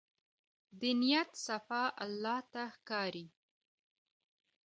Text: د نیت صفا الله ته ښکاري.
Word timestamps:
د 0.79 0.81
نیت 0.99 1.29
صفا 1.45 1.83
الله 2.03 2.39
ته 2.53 2.63
ښکاري. 2.75 3.25